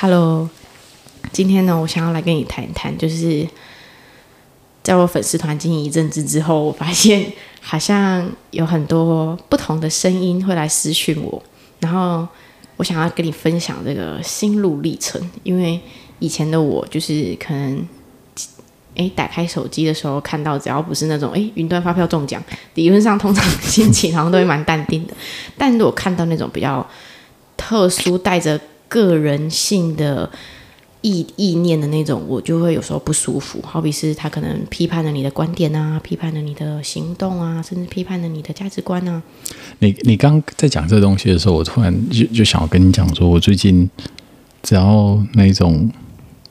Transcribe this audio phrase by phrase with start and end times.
[0.00, 0.48] Hello，
[1.32, 3.44] 今天呢，我想要来跟你谈一谈，就是
[4.80, 11.42] 在我粉丝团经营一阵子之后，我发现好像有很多不同的声音会来私讯我，
[11.80, 12.24] 然后
[12.76, 15.20] 我想要跟你分享这个心路历程。
[15.42, 15.80] 因为
[16.20, 17.84] 以前的我就是可能，
[18.94, 22.40] 哎，打开手机的时候看到，只要不是那种哎云端发票中奖，
[22.74, 25.14] 理论上通常心情好像都会蛮淡定的。
[25.56, 26.88] 但如果看到那种比较
[27.56, 30.30] 特殊，带着个人性的
[31.00, 33.60] 意意念的那种，我就会有时候不舒服。
[33.62, 39.22] 好比是他可能批判了你的观点啊，批判了你的行动啊，甚至批判了你的价值观啊。
[39.78, 43.88] 你你刚在讲这个东西的时候，我突然就就想要跟你讲说，我最近
[44.62, 45.88] 只要那种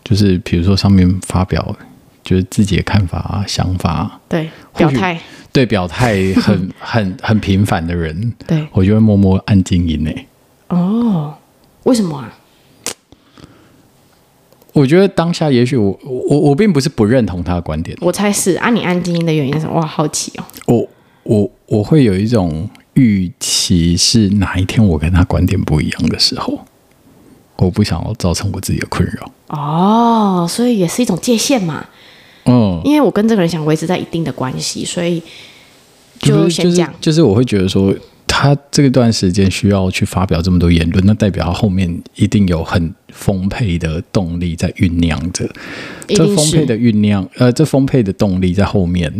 [0.06, 1.76] 就是比如说上面发表
[2.24, 5.20] 就是自己的看法啊、想法，对表态，
[5.52, 10.12] 对表态很 很很频繁的人，对我就会默默按静音呢。
[10.70, 11.34] 哦。
[11.88, 12.38] 为什么啊？
[14.74, 17.98] 我觉得当下，也许我我我并不是不认同他的观点。
[18.02, 19.80] 我猜是啊，你按静音的原因是什么？
[19.80, 20.44] 哇，好奇哦。
[20.66, 20.86] 我
[21.24, 26.60] 我我会有一种预期，是哪一天我跟他观点不一样的时候，
[27.56, 29.32] 我不想要造成我自己的困扰。
[29.48, 31.86] 哦，所以也是一种界限嘛。
[32.44, 35.24] 嗯，因为我跟这个人想维持在一定的关系，所以
[36.20, 36.88] 就先讲。
[36.88, 37.96] 就是，就是我会觉得说。
[38.40, 45.50] 他这段时间需要去发表这么多言论，那代表他后面一定有很丰沛的动力在酝酿着。
[46.08, 49.12] 这丰沛的酝酿，呃，这丰沛的动力在后面。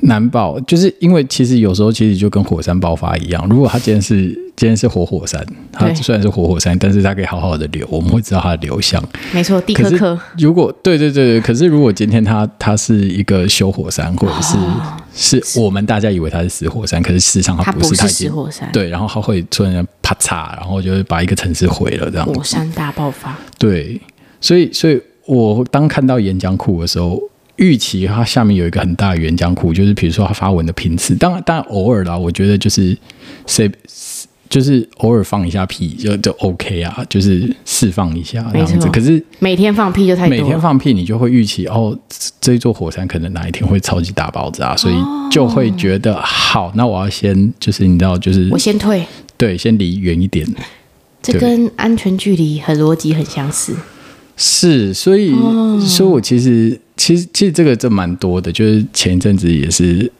[0.00, 9.02] 难保就是因为其实有时候其实就跟火山爆发一样，如果它今天是今天是活火山，它虽然是活火山，但是它可以好好的流，我们会知道它的流向。
[9.32, 10.18] 没错，地科科。
[10.38, 18.70] 如果对对对对，可是如果今天它它是一个修火山，或者是、哦、是我们大家以为它是死火山，可是事实上它不是，它不是死火山。
[18.72, 22.26] 对，然后它会突然啪嚓，然后就会把一个城市毁了，这样。
[22.26, 23.34] 火山大爆发。
[23.58, 23.98] 对，
[24.40, 27.18] 所以所以我当看到岩浆库的时候。
[27.56, 32.96] 预期它下面有一个很大的原浆库，就是比如说它发文的频次，当然当然偶尔啦，我觉得就是
[33.46, 33.70] 谁
[34.48, 38.88] 就是偶尔放一下屁就就 OK 啊，就是释放一下这样子。
[38.90, 41.98] 可是每天放屁就太多，每天放屁你就会预期哦，
[42.40, 44.94] 这一座火山可能哪一天会超级大爆炸，所以
[45.30, 49.04] 就会觉得、哦、好，那我要先就是你知道就是我先退，
[49.36, 50.46] 对，先离远一点。
[51.22, 53.74] 这跟安全距离和逻辑很相似。
[54.36, 60.10] 是，所以，哦、所以我其实，其实，其实这个这蛮多的，就是前一阵子也是，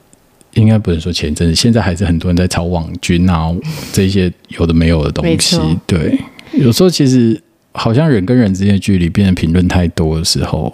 [0.55, 3.53] 应该不能说前一阵子，现在还是很多人在炒网军啊，
[3.93, 5.59] 这些有的没有的东西。
[5.85, 6.17] 对，
[6.53, 7.43] 有时候其实
[7.73, 10.73] 好像人跟人之间的距离变得评论太多的时候，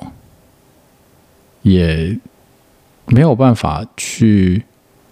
[1.62, 2.14] 也
[3.06, 4.62] 没有办法去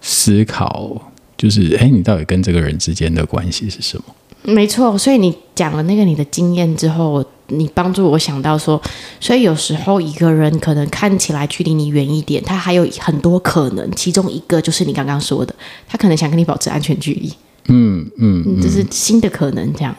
[0.01, 4.03] 思考，就是，哎，你到底跟这个人之间的关系是什么？
[4.43, 8.81] 没错，所以你讲了那个你的经验之后，你帮助我想到说，
[9.19, 15.53] 所以有时候一个人可能看起来距离你远一点，他还有很多可能，其中一个就是你刚刚说的，
[15.87, 17.31] 他可能想跟你保持安全距离。
[17.67, 19.95] 嗯嗯，嗯，这是新的可能，这样。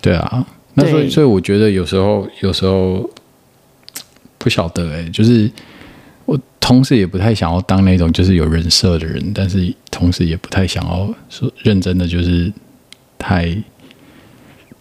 [0.00, 3.08] 对啊，那所以所以我觉得有时候有时候
[4.38, 5.50] 不晓得哎、欸，就是
[6.26, 12.52] 我同时也不太想要当那种就是有人设的人，但是同时也不太想要说认真的就是。
[13.22, 13.54] 太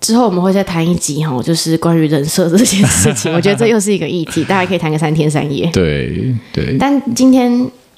[0.01, 3.31] 之后我们会再谈一集哈，就是关于人设这件事情。
[3.35, 5.69] 我觉得这又是一个议题，大家可以谈个三天三夜。
[5.73, 6.77] 对对。
[6.77, 7.51] 但今天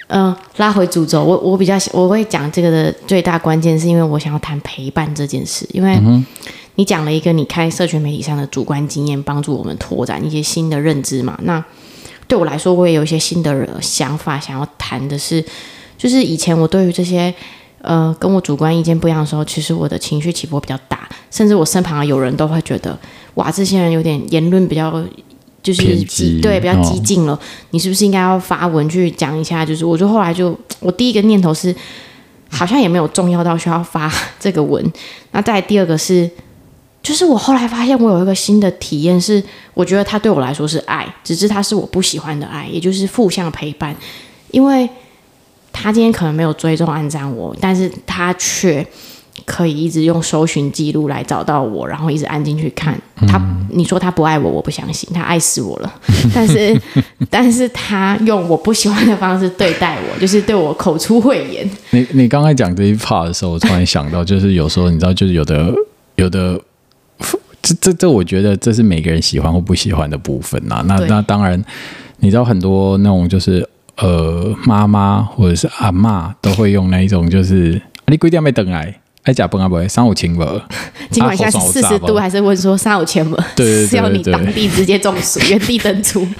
[0.07, 5.65] 嗯、呃，拉回主轴，我我比较我会讲这个的最大关键，是因为我想要谈陪伴这件事。
[5.71, 5.99] 因为
[6.75, 11.37] 你讲了一个你开社群媒体上的主观经验，帮助我们拓展一些新的认知嘛。
[11.43, 11.63] 那
[12.27, 15.43] 对我来说，我也有一些新的想法，想要谈的是，
[15.97, 17.33] 就是以前我对于这些。
[17.83, 22.97] 呃，跟我主观意见不一样的时候，其实我的情绪起伏比较大，甚至我身旁的有人都会觉得，
[23.35, 25.03] 哇，这些人有点言论比较
[25.63, 27.39] 就是激，对，比较激进了，哦，
[27.71, 29.65] 你是不是应该要发文去讲一下？
[29.65, 31.75] 就是，我就后来就，我第一个念头是，
[32.49, 34.83] 好像也没有重要到需要发这个文。
[35.31, 36.29] 那再第二个是，
[37.03, 39.43] 就是我后来发现，我有一个新的体验是，
[39.73, 43.95] 我觉得他对我来说是爱，只是他是我不喜欢的爱，也就是负向陪伴，
[44.51, 44.89] 因为。
[45.73, 48.85] 他今天可能没有追踪按赞我，但是他却
[49.51, 52.97] 可以一直用搜寻记录来找到我，然后一直按进去看。
[53.27, 53.37] 他，
[53.69, 55.93] 你说他不爱我，我不相信，他爱死我了。
[56.33, 56.81] 但是，
[57.29, 61.69] 但是他用我不喜欢的方式对待我，就是对我口出秽言。
[61.89, 65.73] 你你刚才讲这一 part 的时候，我突然想到，就是有时候你知道，就是有的
[66.15, 66.57] 有的，
[67.61, 70.81] 这这这，我觉得这是每个人喜欢或不喜欢的部分呐。
[70.87, 71.61] 那那当然，
[72.19, 73.67] 你知道很多那种就是。
[73.97, 80.43] 呃，妈妈或者是阿嬷都会用那一种，就是你规定没等来，哎，甲崩啊不会，三五千不？
[81.11, 83.37] 尽管现在是四十度，还是问说三五千不？
[83.55, 86.27] 对，是要你当地直接中暑，原地登出。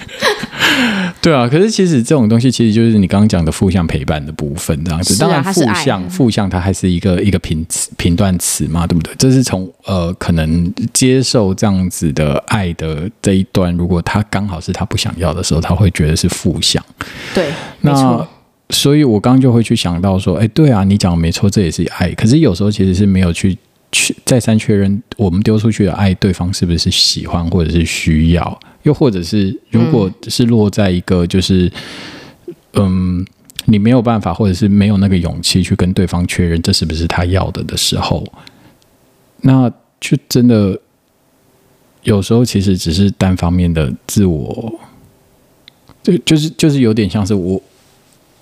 [1.20, 5.16] 对啊，可是其实这种东西其实就是你刚刚讲的负向陪伴的部分，这样子。
[5.16, 9.14] 当然，负向负向它还是一个一个评词评断词嘛，对不对？
[9.16, 16.82] 这是从呃可能接受这样子的爱的这一段，如果他刚好是他不想要的时候，他会觉得是负向。
[17.32, 18.26] 对，那。
[18.72, 22.10] 所以我刚刚就会去想到说，哎，对啊，你讲的没错，这也是爱。
[22.14, 23.56] 可是有时候其实是没有去
[23.92, 31.70] 去再三确认，我们丢出去的爱，对方是不是喜欢或者是需要，又或者是如果是落在一个就是，
[32.72, 33.26] 嗯，嗯，
[33.66, 38.26] 你没有办法，或者是没有那个勇气去跟对方确认这是不是他要的的时候，
[39.42, 39.70] 那
[40.00, 40.80] 就真的
[42.04, 44.80] 有时候其实只是单方面的自我，
[46.02, 47.62] 就就是就是有点像是我。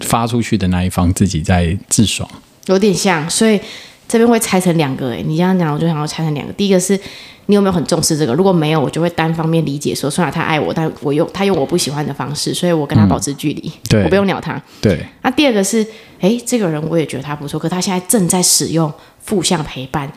[0.01, 2.29] 发出去的那一方自己在自爽，
[2.67, 3.61] 有点像，所以
[4.09, 5.13] 这边会拆成两个。
[5.13, 6.53] 哎，你这样讲，我就想要拆成两个。
[6.53, 6.99] 第一个是
[7.47, 8.33] 你有没有很重视这个？
[8.35, 14.61] 如果没有，我就会单方面理解说，虽然他爱我，但我用他用我不喜欢的方式，所以我跟他保持距离，对，我不用鸟他。
[14.81, 15.05] 对。
[15.23, 15.87] 那第二个是，
[16.21, 20.11] 哎，这个人我也觉得他不错，可他现在正在使用负向陪伴，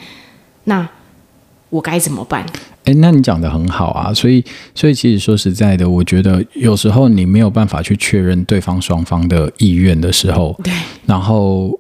[0.66, 0.88] 那
[1.74, 2.46] 我该怎么办？
[2.86, 4.44] 哎，那你讲的很好啊，所以，
[4.76, 10.72] 所以其实说实在的，我觉得有时候你没有办法去确认对方双方的意愿的时候，对，
[11.06, 11.80] 然后。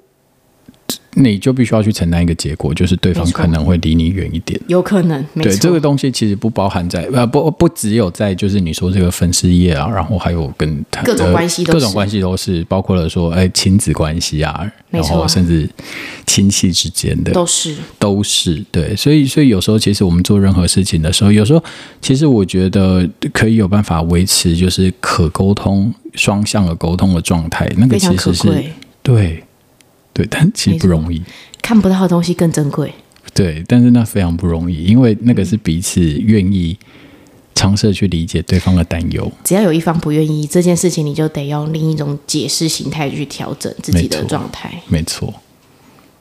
[1.16, 5.24] 你就必须要去承担一个结果，就是对方可能会离你远一点，有可能。
[5.36, 15.70] 对，这个东西其实不包含在呃不不只有在就是你说这个粉丝业啊，然后还有跟他各种关系都是，各种关系都是包括了说哎亲子关系啊，然后甚至
[16.26, 17.76] 亲戚之间的都是。
[18.00, 21.64] 都是对，所以所以有时候其实我们做任何事情的时候，有时候
[22.02, 28.64] 其实我觉得可以有办法维持就是可沟通双向的沟通的状态，那个其实是
[29.02, 29.44] 对。
[30.14, 31.22] 对，但其实不容易。
[31.62, 32.94] 看不到的东西更珍贵。
[33.34, 36.78] 对，但是那非常不容易，因为那个是彼此愿意
[37.56, 39.32] 尝试去理解对方的担忧。
[39.44, 44.72] 只要有一方不愿意这件事情，你就得用另一种解释形态去调整自己的状态。
[44.88, 45.34] 没错。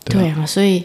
[0.05, 0.83] 对啊，所以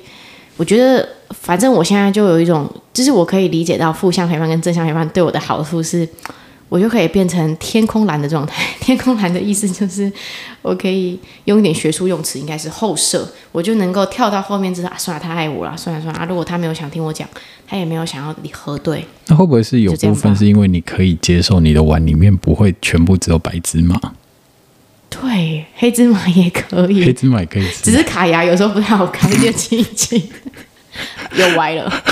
[0.58, 6.08] 我觉得，反正我现在就有一种，就是我可以理解到负向陪伴跟正向陪伴对我的好处是。
[6.70, 8.64] 我就可以变成天空蓝的状态。
[8.82, 10.12] 天空蓝的意思就是，
[10.62, 16.26] 我可以用一点学术用词，应该是后设，我就能够跳到后面，知道啊，算了，他爱我了，算了算了啊。
[16.26, 17.28] 如果他没有想听我讲，
[17.68, 24.00] 他也没有想要你核对，那会不会是有部分是因为你可以接受你的碗里面不会全部只有白芝麻？
[25.10, 30.22] 对，黑芝麻也可以，黑芝麻也可以，只是卡牙有时候不太好看，就轻一亲，
[31.36, 32.04] 又歪了。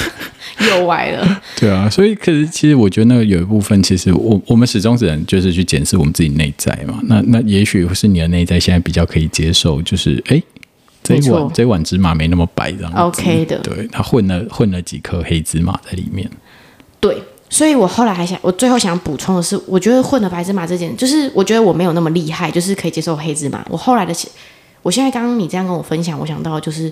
[0.69, 6.97] 又歪了， 对啊，所以可是其实我觉得那个有一部分，其实我我们始终只能就是去检视我们自己内在嘛。
[7.03, 10.41] 那那也许是你的内在现在比较可以接受，就是哎，
[11.03, 13.59] 这一碗这一碗芝麻没那么白，这样 OK 的。
[13.59, 16.29] 对，它混了混了几颗黑芝麻在里面。
[17.01, 23.65] 对，所以我后来还想，我最后想补充的是，我觉得混了白芝麻这件，就是我觉得我没有那么厉害，就是可以接受黑芝麻。
[23.69, 24.13] 我后来的，
[24.81, 26.89] 我现在刚刚你这样跟我分享，我想到就是。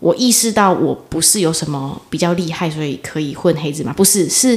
[0.00, 3.92] 我意识到我不是有什么比较厉害，所以可以混黑芝麻。
[3.92, 4.56] 不是，是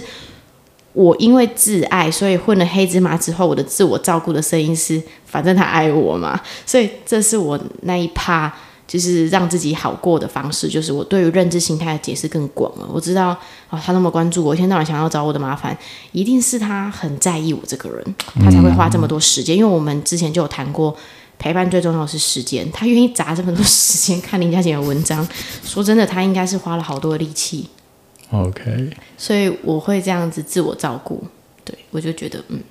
[0.93, 6.39] 我因为自爱，所以混了黑芝麻之后，我的自我照顾的声音是，反正他爱我嘛。
[6.65, 8.53] 所以这是我那一趴，
[8.88, 10.67] 就是让自己好过的方式。
[10.67, 12.87] 就是我对于认知形态的解释更广了。
[12.94, 13.35] 我知道
[13.71, 15.75] 哦，他那么关注我，一天到晚想要找我的麻烦，
[16.11, 19.57] 一定是他很在意我这个人，他才会花这么多时间。
[19.57, 20.95] 因为我们之前就有谈过。
[21.42, 25.28] 陪伴最重要的是时间，他愿意砸这么多时间看林嘉姐的文章，
[25.66, 27.68] 说真的，他应该是花了好多的力气。
[28.30, 31.24] OK，所以我会这样子自我照顾，
[31.66, 32.62] 对，我就觉得，嗯，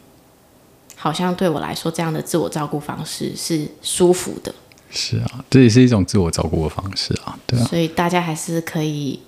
[0.94, 4.54] 好像对我来说，这样的自我照顾方式是舒服的。
[4.92, 7.64] 是啊，这也是一种自我照顾的方式啊，对啊。
[7.66, 9.20] 所以大家还是可以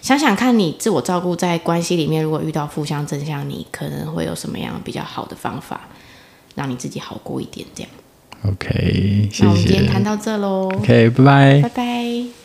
[0.00, 5.88] 想想看，你自我照顾在关系里面，如果遇到负向、正向，你可能会有什么样比较好的方法，
[6.54, 7.90] 让你自己好过一点，这样。
[8.44, 9.44] OK，谢谢。
[9.44, 10.70] 那我们今天谈到这喽。
[10.74, 11.60] OK，拜拜。
[11.62, 12.37] 拜拜。